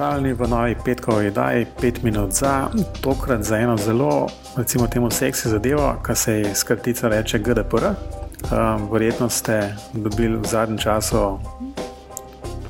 pozdravljeni 0.00 0.32
v 0.32 0.48
novi 0.48 0.76
petkovi 0.84 1.26
oddaji, 1.28 1.66
pet 1.80 2.02
minut 2.02 2.32
za, 2.32 2.68
tokrat 3.02 3.42
za 3.42 3.56
eno 3.56 3.76
zelo, 3.76 4.28
recimo, 4.56 4.86
temu 4.86 5.10
seksi 5.10 5.48
zadevo, 5.48 5.96
kar 6.02 6.16
se 6.16 6.34
je 6.34 6.54
skratica 6.54 7.08
reče 7.08 7.38
GDPR. 7.38 7.84
Um, 7.84 8.88
verjetno 8.92 9.28
ste 9.28 9.76
dobili 9.92 10.36
v 10.36 10.46
zadnjem 10.48 10.78
času 10.78 11.38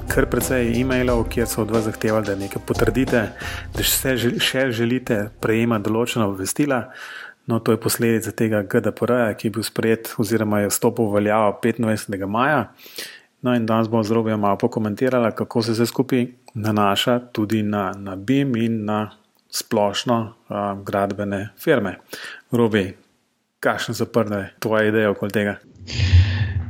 kar 0.08 0.26
precej 0.26 0.72
e-mailov, 0.80 1.28
kjer 1.30 1.46
so 1.46 1.62
od 1.62 1.70
vas 1.70 1.84
zahtevali, 1.86 2.26
da 2.26 2.34
nekaj 2.34 2.66
potrdite, 2.66 3.22
da 3.76 3.86
še, 3.86 4.16
še 4.42 4.66
želite 4.74 5.28
prejemati 5.40 5.86
določena 5.86 6.26
obvestila. 6.26 6.88
No, 7.46 7.60
to 7.62 7.78
je 7.78 7.80
posledica 7.80 8.34
tega 8.34 8.64
GDPR, 8.66 9.36
ki 9.38 9.48
je 9.48 9.54
bil 9.54 9.62
sprejet 9.62 10.16
oziroma 10.18 10.64
je 10.64 10.74
stopil 10.74 11.06
v 11.06 11.20
veljavo 11.20 11.54
25. 11.62 12.26
maja. 12.26 12.72
No, 13.42 13.54
in 13.56 13.66
danes 13.66 13.88
bomo 13.88 14.02
z 14.02 14.10
Robijo 14.10 14.36
malo 14.36 14.58
pokomentirali, 14.58 15.32
kako 15.36 15.62
se 15.62 15.72
vse 15.72 15.86
skupaj 15.86 16.26
nanaša 16.54 17.18
tudi 17.32 17.62
na, 17.62 17.92
na 17.96 18.16
BIM 18.16 18.56
in 18.56 18.84
na 18.84 19.10
splošno 19.50 20.34
uh, 20.48 20.84
gradbene 20.84 21.48
firme. 21.58 21.96
Robi, 22.52 22.96
kakšne 23.60 23.94
so 23.94 24.06
prve 24.06 24.50
tvoje 24.58 24.88
ideje 24.88 25.08
okoli 25.08 25.30
tega? 25.30 25.56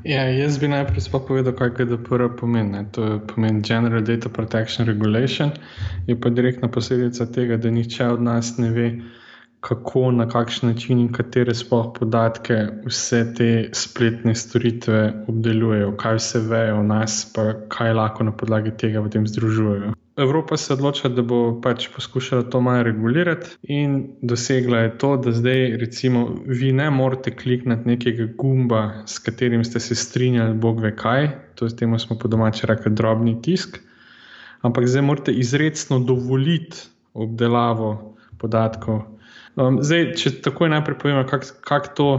Ja, 0.04 0.22
jaz 0.32 0.58
bi 0.58 0.68
najprej 0.68 1.10
povedal, 1.26 1.52
kaj 1.52 1.74
GDPR 1.76 2.30
pomeni. 2.40 2.86
To 2.92 3.20
pomeni 3.26 3.60
General 3.60 4.00
Data 4.00 4.28
Protection 4.28 4.86
Regulation, 4.88 5.50
je 6.06 6.16
pa 6.20 6.30
direktna 6.30 6.68
posledica 6.68 7.26
tega, 7.26 7.56
da 7.56 7.70
nihče 7.70 8.06
od 8.06 8.22
nas 8.22 8.56
ne 8.58 8.70
ve, 8.70 8.86
kako, 9.60 10.10
na 10.10 10.28
kakšen 10.28 10.68
način 10.68 10.98
in 10.98 11.12
katere 11.12 11.54
sploh 11.54 11.92
podatke 11.98 12.56
vse 12.86 13.20
te 13.36 13.48
spletne 13.76 14.34
storitve 14.34 15.00
obdelujejo, 15.28 15.96
kaj 16.00 16.16
vse 16.16 16.40
vejo 16.48 16.78
o 16.80 16.82
nas, 16.82 17.22
pa 17.34 17.52
kaj 17.68 17.92
lahko 17.92 18.24
na 18.24 18.32
podlagi 18.32 18.72
tega 18.76 19.02
potem 19.04 19.26
združujejo. 19.26 19.92
Evropa 20.20 20.56
se 20.56 20.72
odloča, 20.72 21.08
da 21.08 21.22
bo 21.22 21.60
pač 21.64 21.88
poskušala 21.94 22.42
to 22.52 22.60
malo 22.60 22.82
regulirati, 22.82 23.54
in 23.62 24.16
dosegla 24.22 24.78
je 24.78 24.90
to, 24.98 25.14
da 25.16 25.32
zdaj, 25.32 25.76
recimo, 25.80 26.26
vi 26.46 26.72
ne 26.72 26.90
morete 26.90 27.32
klikniti 27.36 27.88
nekega 27.88 28.26
gumba, 28.36 28.82
s 29.06 29.18
katerim 29.18 29.64
ste 29.64 29.80
se 29.80 29.94
strinjali, 29.94 30.58
bog 30.58 30.80
ve 30.80 30.92
kaj, 30.96 31.30
to 31.54 31.68
je 31.68 31.76
temu 31.76 31.98
smo 31.98 32.18
po 32.18 32.28
domači 32.28 32.66
rekli 32.66 32.92
drobni 32.92 33.38
tisk, 33.42 33.78
ampak 34.60 34.88
zdaj 34.88 35.02
morate 35.02 35.32
izredno 35.32 36.00
dovoliti 36.04 36.88
obdelavo 37.14 38.16
podatkov. 38.38 39.02
Um, 39.58 39.80
zdaj, 39.82 40.12
če 40.20 40.36
tako 40.44 40.68
najprej 40.70 40.98
povem, 40.98 41.22
kako 41.26 41.56
kak 41.66 41.94
to 41.98 42.10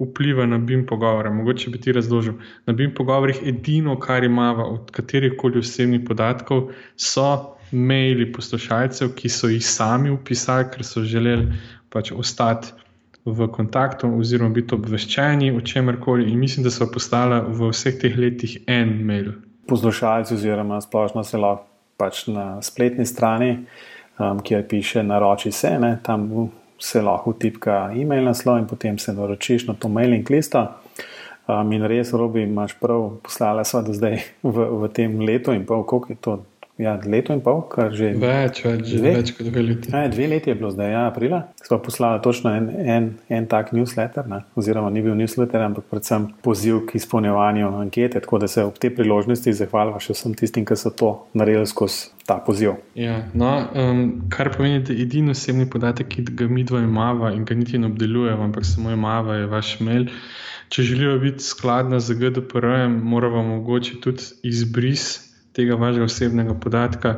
vpliva 0.00 0.46
na 0.46 0.58
BIM 0.58 0.86
pogovore, 0.86 1.30
mogoče 1.30 1.70
bi 1.70 1.80
ti 1.80 1.92
razložil. 1.92 2.34
Na 2.66 2.72
BIM 2.72 2.94
pogovorih 2.94 3.42
edino, 3.46 3.98
kar 4.00 4.24
imamo 4.24 4.64
od 4.64 4.90
katerih 4.90 5.36
koli 5.38 5.60
osebnih 5.60 6.00
podatkov, 6.08 6.70
so 6.96 7.56
maili 7.72 8.32
poslušalcev, 8.32 9.12
ki 9.16 9.28
so 9.28 9.48
jih 9.52 9.64
sami 9.66 10.10
upisali, 10.10 10.68
ker 10.72 10.84
so 10.84 11.04
želeli 11.04 11.52
pač 11.92 12.12
ostati 12.12 12.72
v 13.24 13.46
kontaktu 13.52 14.08
oziroma 14.18 14.50
biti 14.54 14.74
obveščeni 14.74 15.52
o 15.54 15.60
čemer 15.60 16.00
koli. 16.00 16.26
In 16.32 16.40
mislim, 16.40 16.64
da 16.64 16.72
so 16.74 16.88
postala 16.90 17.42
v 17.46 17.70
vseh 17.70 18.00
teh 18.00 18.16
letih 18.18 18.58
en 18.66 18.96
mail. 19.06 19.32
Poslušalci, 19.68 20.34
oziroma 20.34 20.80
splošno 20.82 21.22
se 21.24 21.38
lahko 21.38 21.68
pač 22.00 22.26
na 22.26 22.56
spletni 22.64 23.06
strani, 23.06 23.52
um, 24.18 24.40
kjer 24.42 24.64
piše 24.68 25.04
naroči 25.06 25.52
se, 25.52 25.70
ne, 25.78 25.98
tam 26.02 26.26
se 26.82 27.02
lahko 27.02 27.32
tipka 27.38 27.92
e-mail 27.94 28.24
naslov 28.26 28.58
in 28.58 28.66
potem 28.66 28.98
se 28.98 29.14
naročiš 29.14 29.68
na 29.68 29.74
to 29.74 29.88
mailing 29.88 30.30
listo. 30.30 30.66
Um, 31.46 31.72
in 31.72 31.86
res, 31.86 32.12
robi, 32.14 32.42
imaš 32.42 32.74
prav, 32.78 33.18
poslala 33.22 33.64
sva 33.66 33.82
do 33.86 33.94
zdaj 33.94 34.18
v, 34.54 34.66
v 34.82 34.90
tem 34.94 35.20
letu 35.20 35.54
in 35.54 35.66
pol, 35.66 35.84
koliko 35.86 36.12
je 36.12 36.18
to 36.20 36.36
Ja, 36.80 36.94
leto 37.04 37.34
in 37.36 37.42
pol, 37.44 37.58
kar 37.68 37.92
že. 37.92 38.14
Več, 38.16 38.62
več, 38.64 38.86
dve, 38.88 39.10
več 39.18 39.30
kot 39.36 39.44
dve 39.44 39.62
leti. 39.66 39.90
Ja, 39.92 40.06
dve 40.08 40.24
leti 40.30 40.48
je 40.48 40.54
bilo 40.56 40.70
zdaj, 40.72 40.88
ja, 40.94 41.02
aprila. 41.10 41.42
Smo 41.60 41.76
poslali 41.84 42.22
točno 42.24 42.54
en, 42.56 42.68
en, 42.80 43.08
en 43.28 43.48
tak 43.50 43.74
newsletter, 43.76 44.24
ne? 44.30 44.38
oziroma 44.56 44.88
ni 44.90 45.02
bil 45.04 45.12
newsletter, 45.18 45.60
ampak 45.60 45.84
predvsem 45.90 46.30
poziv 46.42 46.86
k 46.88 46.96
izpolnjevanju 46.96 47.68
ankete. 47.82 48.22
Tako 48.24 48.40
da 48.40 48.48
se 48.48 48.64
ob 48.64 48.78
te 48.80 48.88
priložnosti 48.94 49.52
zahvaljujem 49.58 50.00
še 50.06 50.16
vsem 50.16 50.36
tistim, 50.40 50.64
ki 50.68 50.78
so 50.80 50.94
to 50.96 51.10
naredili 51.36 51.68
skozi 51.68 52.08
ta 52.24 52.38
poziv. 52.40 52.78
Ja, 52.96 53.18
no, 53.36 53.50
um, 53.76 54.00
kar 54.32 54.48
pomeni, 54.54 54.80
da 54.86 54.96
edini 54.96 55.36
osebni 55.36 55.68
podatek, 55.68 56.08
ki 56.08 56.24
ga 56.40 56.46
mi 56.48 56.64
dva 56.64 56.80
imamo 56.86 57.28
in 57.36 57.44
ga 57.44 57.58
niti 57.58 57.80
ne 57.82 57.90
obdelujemo, 57.92 58.48
ampak 58.48 58.64
samo 58.64 58.94
imamo, 58.94 59.36
je 59.36 59.50
vaš 59.50 59.74
mail. 59.84 60.08
Če 60.72 60.86
želijo 60.88 61.18
biti 61.20 61.44
skladna 61.44 62.00
z 62.00 62.16
GDPR-jem, 62.16 62.96
moramo 63.04 63.42
mogoče 63.58 64.00
tudi 64.00 64.32
izbris 64.48 65.31
tega 65.52 65.74
vašega 65.74 66.04
osebnega 66.04 66.54
podatka. 66.54 67.14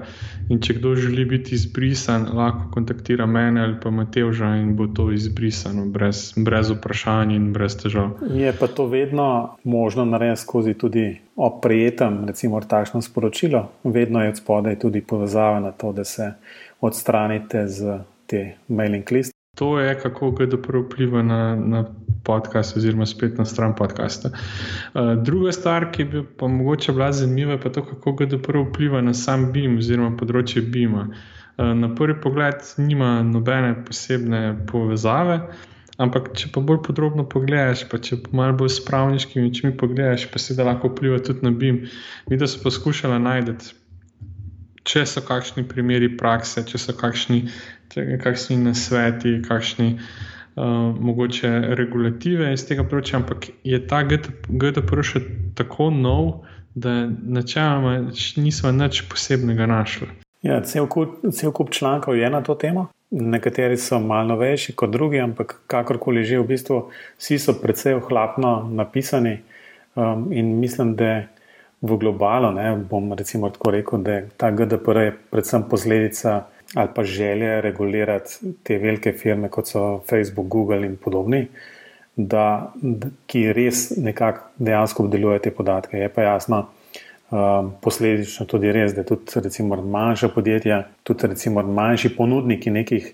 In 0.48 0.60
če 0.60 0.78
kdo 0.78 0.94
želi 0.98 1.24
biti 1.24 1.54
izbrisan, 1.54 2.26
lahko 2.34 2.70
kontaktira 2.74 3.26
mene 3.26 3.62
ali 3.62 3.76
pa 3.82 3.90
Mateoža 3.90 4.54
in 4.60 4.74
bo 4.76 4.86
to 4.86 5.10
izbrisano, 5.12 5.86
brez, 5.86 6.32
brez 6.36 6.70
vprašanj 6.74 7.34
in 7.34 7.52
brez 7.52 7.76
težav. 7.82 8.16
Je 8.34 8.52
pa 8.58 8.66
to 8.66 8.86
vedno 8.86 9.28
možno 9.64 10.04
narediti 10.04 10.40
skozi 10.40 10.74
tudi 10.74 11.06
oprijetem, 11.36 12.24
recimo, 12.26 12.60
takšno 12.60 13.02
sporočilo. 13.02 13.68
Vedno 13.84 14.22
je 14.22 14.28
od 14.28 14.36
spodaj 14.36 14.78
tudi 14.78 15.00
povezava 15.00 15.60
na 15.60 15.72
to, 15.72 15.92
da 15.92 16.04
se 16.04 16.32
odstranite 16.80 17.68
z 17.68 17.98
te 18.26 18.54
mailing 18.68 19.10
list. 19.10 19.33
To 19.54 19.78
je, 19.78 19.94
kako 20.00 20.30
GDPR 20.30 20.76
vpliva 20.76 21.22
na, 21.22 21.56
na 21.56 21.84
podcast, 22.24 22.76
oziroma 22.76 23.06
spletno 23.06 23.44
stran 23.44 23.74
podcasta. 23.76 24.30
Uh, 24.94 25.22
druga 25.22 25.52
stvar, 25.52 25.92
ki 25.92 26.04
bi 26.04 26.22
pa 26.38 26.48
mogoče 26.48 26.92
bila 26.92 27.12
zanimiva, 27.12 27.52
je 27.52 27.72
to, 27.72 27.84
kako 27.84 28.12
GDPR 28.12 28.58
vpliva 28.68 29.00
na 29.00 29.14
sam 29.14 29.52
BIM, 29.52 29.78
oziroma 29.78 30.16
področje 30.16 30.62
BIM-a. 30.62 31.06
Uh, 31.06 31.70
na 31.78 31.92
prvi 31.94 32.16
pogled 32.20 32.66
nima 32.78 33.22
nobene 33.22 33.76
posebne 33.86 34.42
povezave, 34.66 35.38
ampak 36.02 36.32
če 36.34 36.50
pa 36.54 36.60
bolj 36.60 36.80
podrobno 36.88 37.28
pogledaš, 37.30 37.84
pa 37.90 38.02
če 38.02 38.24
malo 38.32 38.58
bolj 38.64 38.74
spravniški 38.80 39.44
očmi 39.44 39.76
pogledaš, 39.78 40.26
pa 40.32 40.42
se 40.42 40.58
da 40.58 40.66
lahko 40.66 40.90
vpliva 40.90 41.20
tudi 41.22 41.46
na 41.46 41.54
BIM. 41.54 41.84
Mi 42.30 42.40
da 42.40 42.50
so 42.50 42.62
poskušali 42.64 43.22
najti. 43.22 43.83
Če 44.84 45.06
so 45.08 45.22
kakšni 45.24 45.64
primeri 45.68 46.10
prakse, 46.16 46.64
če 46.68 46.78
so 46.80 46.92
kakšni, 46.96 47.46
kakšni 47.94 48.58
nasveti, 48.60 49.38
kakšni 49.44 49.94
uh, 49.96 50.92
mogoče 50.92 51.52
regulative 51.78 52.50
iz 52.52 52.66
tega 52.68 52.84
področja, 52.84 53.22
ampak 53.22 53.48
je 53.64 53.80
ta 53.88 54.02
GDPR 54.04 55.04
še 55.06 55.24
tako 55.56 55.88
nov, 55.94 56.44
da 56.74 57.06
načeloma 57.06 58.10
nismo 58.36 58.74
nič 58.74 59.04
posebnega 59.08 59.66
našli. 59.70 60.10
Ja, 60.44 60.60
cel 60.60 60.86
kup, 60.90 61.22
cel 61.32 61.52
kup 61.56 61.70
člankov 61.72 62.18
je 62.18 62.28
na 62.30 62.42
to 62.44 62.54
temo. 62.54 62.90
Nekateri 63.14 63.78
so 63.80 64.00
malo 64.02 64.34
novejši 64.34 64.74
kot 64.76 64.90
drugi, 64.92 65.20
ampak 65.22 65.54
kakorkoli 65.70 66.24
že, 66.26 66.42
v 66.42 66.48
bistvu 66.50 66.80
vsi 67.16 67.38
so 67.38 67.54
precej 67.56 67.96
ohlapno 68.02 68.68
napisani. 68.68 69.38
Um, 69.94 70.32
in 70.34 70.58
mislim, 70.58 70.96
da 70.98 71.30
v 71.84 71.98
globalu, 72.00 72.50
ne, 72.56 72.70
bom 72.90 73.12
recimo 73.12 73.50
tako 73.52 73.70
rekel, 73.74 74.02
da 74.02 74.20
ta 74.40 74.50
GDPR 74.50 75.00
je 75.04 75.16
predvsem 75.30 75.68
posledica 75.68 76.44
ali 76.74 76.88
pa 76.94 77.04
želje 77.04 77.60
regulirati 77.60 78.54
te 78.62 78.78
velike 78.78 79.12
firme, 79.12 79.48
kot 79.48 79.68
so 79.68 80.00
Facebook, 80.10 80.48
Google 80.48 80.86
in 80.86 80.96
podobni, 80.96 81.44
da, 82.16 82.72
ki 83.26 83.52
res 83.52 83.90
nekako 83.96 84.48
dejansko 84.58 85.04
obdelujejo 85.04 85.42
te 85.44 85.52
podatke. 85.54 86.00
Je 86.00 86.08
pa 86.08 86.22
jasno, 86.22 86.64
um, 87.30 87.70
posledično 87.84 88.46
tudi 88.50 88.72
res, 88.72 88.96
da 88.96 89.04
tudi 89.06 89.44
recimo 89.44 89.76
manjša 89.76 90.32
podjetja, 90.34 90.80
tudi 91.02 91.30
recimo 91.30 91.62
manjši 91.62 92.14
ponudniki 92.16 92.74
nekih 92.74 93.12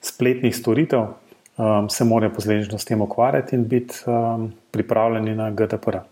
spletnih 0.00 0.56
storitev 0.56 1.08
um, 1.08 1.88
se 1.90 2.04
morajo 2.04 2.34
posledično 2.36 2.78
s 2.78 2.84
tem 2.84 3.02
ukvarjati 3.02 3.56
in 3.56 3.68
biti 3.68 4.04
um, 4.06 4.52
pripravljeni 4.70 5.34
na 5.34 5.50
GDPR. 5.50 6.04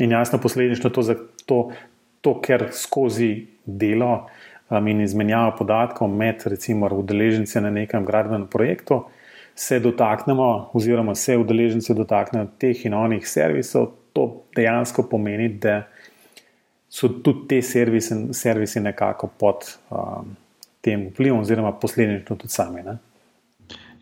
In 0.00 0.12
jasno, 0.16 0.38
posledično 0.40 0.90
to, 0.90 1.02
to, 1.46 1.58
to 2.20 2.34
ker 2.40 2.68
skozi 2.72 3.46
delo 3.64 4.26
um, 4.70 4.88
in 4.88 5.02
izmenjava 5.04 5.52
podatkov 5.58 6.08
med, 6.08 6.44
recimo, 6.48 6.88
udeleženci 6.88 7.60
na 7.60 7.70
nekem 7.70 8.04
gradbenem 8.08 8.46
projektu, 8.48 9.02
se 9.54 9.80
dotaknemo, 9.80 10.70
oziroma 10.72 11.14
se 11.14 11.36
udeleženci 11.36 11.94
dotaknejo 11.94 12.48
teh 12.58 12.86
in 12.86 12.94
onih 12.96 13.28
servisov, 13.28 13.90
to 14.16 14.26
dejansko 14.56 15.04
pomeni, 15.10 15.48
da 15.60 15.82
so 16.88 17.08
tudi 17.22 17.46
te 17.48 17.60
servisi, 17.62 18.16
servisi 18.34 18.80
nekako 18.80 19.28
pod 19.38 19.68
um, 19.90 20.32
tem 20.80 21.10
vplivom, 21.10 21.44
oziroma 21.44 21.72
posledično 21.76 22.36
tudi 22.36 22.48
sami. 22.48 22.82
Ne? 22.82 22.96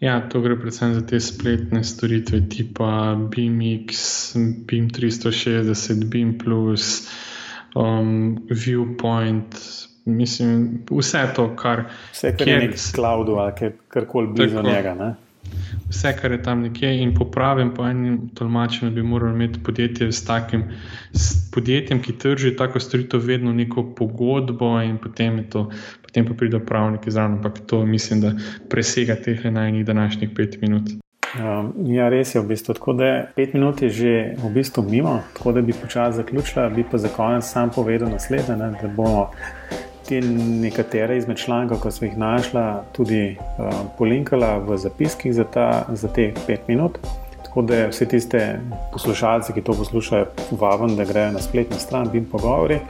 Ja, 0.01 0.21
to 0.31 0.41
gre 0.41 0.55
predvsem 0.61 0.95
za 0.95 1.03
te 1.07 1.19
spletne 1.21 1.83
storitve, 1.85 2.41
tipa 2.51 3.17
BIMX, 3.31 4.35
BIM 4.67 4.91
360, 4.95 6.05
BIM, 6.07 6.39
um, 7.75 8.39
Viewpoint, 8.51 9.57
Mislim, 10.09 10.85
vse 10.91 11.29
to, 11.37 11.51
kar, 11.57 11.83
vse, 12.13 12.31
kar 12.37 12.47
kjer, 12.47 12.63
je 12.63 12.69
nek 12.69 12.79
cloud 12.95 13.29
ali 13.29 13.73
kar 13.89 14.07
koli 14.09 14.31
blizu 14.33 14.57
tako, 14.57 14.69
njega. 14.69 14.95
Ne? 14.95 15.15
Vse, 15.89 16.13
kar 16.21 16.33
je 16.33 16.43
tam 16.43 16.63
nekje, 16.63 16.91
in 17.03 17.15
po 17.15 17.25
pravem, 17.25 17.75
po 17.75 17.87
enem 17.87 18.29
tolmačenju, 18.35 18.93
bi 18.93 19.03
morali 19.03 19.35
imeti 19.35 19.63
podjetje 19.65 20.13
s 20.13 20.25
takim 20.25 20.65
s 21.13 21.51
podjetjem, 21.55 22.03
ki 22.03 22.19
trži 22.19 22.57
tako 22.57 22.81
storitev, 22.81 23.25
vedno 23.25 23.53
neko 23.53 23.95
pogodbo, 23.97 24.77
in 24.83 24.99
potem, 24.99 25.45
to, 25.51 25.69
potem 26.03 26.27
pa 26.27 26.35
pridejo 26.35 26.65
pravniki 26.67 27.11
zraven. 27.11 27.39
Ampak 27.39 27.61
to 27.67 27.85
mislim, 27.87 28.21
da 28.21 28.33
presega 28.69 29.17
teh 29.17 29.45
najnih 29.45 29.87
današnjih 29.87 30.31
pet 30.37 30.61
minut. 30.61 30.99
Um, 31.37 31.75
ja, 31.93 32.09
res 32.09 32.31
je 32.35 32.41
v 32.41 32.49
bistvu 32.49 32.75
tako, 32.75 32.95
da 32.97 33.05
je 33.05 33.17
pet 33.37 33.53
minut 33.53 33.83
je 33.85 33.91
že 33.93 34.13
v 34.41 34.49
bistvu 34.49 34.83
mimo, 34.89 35.19
tako 35.37 35.53
da 35.53 35.61
bi 35.61 35.77
počasi 35.77 36.17
zaključila, 36.17 36.71
bi 36.73 36.85
pa 36.91 36.99
za 36.99 37.09
konec 37.13 37.45
sam 37.45 37.71
povedal 37.71 38.09
naslednje, 38.09 38.57
da 38.57 38.89
bomo 38.97 39.31
te 40.09 40.21
nekatere 40.21 41.19
izmed 41.19 41.37
člankov, 41.37 41.83
ki 41.83 41.93
smo 41.93 42.07
jih 42.07 42.19
našla, 42.19 42.83
tudi 42.97 43.37
uh, 43.37 43.73
polinkala 43.99 44.57
v 44.65 44.77
zapiskih 44.81 45.35
za, 45.35 45.45
ta, 45.45 45.85
za 45.93 46.09
te 46.09 46.33
pet 46.47 46.69
minut. 46.69 46.99
Tako 47.45 47.63
da 47.63 47.87
vse 47.89 48.07
tiste 48.09 48.43
poslušalce, 48.93 49.53
ki 49.53 49.65
to 49.65 49.73
poslušajo, 49.77 50.27
vabim, 50.61 50.97
da 50.97 51.05
grejo 51.05 51.33
na 51.33 51.41
spletno 51.41 51.79
stran 51.79 52.09
Bim 52.13 52.25
Pogovori 52.25 52.81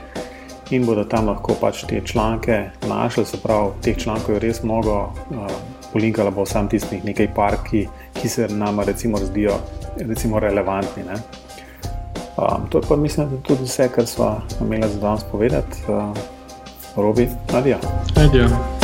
in 0.69 0.85
bodo 0.85 1.03
tam 1.09 1.27
lahko 1.27 1.55
pač 1.61 1.83
te 1.89 2.01
članke 2.05 2.69
našli. 2.87 3.25
Se 3.25 3.39
pravi, 3.43 3.71
teh 3.81 3.97
člankov 3.97 4.35
je 4.35 4.39
res 4.45 4.63
mnogo, 4.63 5.01
uh, 5.31 5.51
polinkala 5.93 6.31
bo 6.31 6.45
sam 6.45 6.69
tistih 6.69 7.03
nekaj 7.05 7.33
par, 7.35 7.57
ki, 7.69 7.87
ki 8.13 8.29
se 8.29 8.47
nam 8.47 8.79
recimo 8.79 9.17
zdijo 9.17 9.57
recimo 9.97 10.39
relevantni. 10.39 11.03
Ne? 11.03 11.15
Um, 12.37 12.69
to 12.69 12.77
je 12.77 12.83
pa 12.89 12.95
mislim, 12.95 13.29
da 13.29 13.37
tudi 13.43 13.63
vse, 13.63 13.89
kar 13.95 14.05
smo 14.05 14.41
imeli 14.61 14.91
za 14.91 14.99
danes 14.99 15.23
povedati. 15.31 15.83
Uh, 15.87 16.38
روبي 16.97 17.29
عليا 17.53 17.79
عليا 18.17 18.78